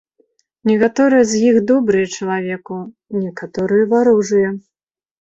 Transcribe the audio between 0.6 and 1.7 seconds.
Некаторыя з іх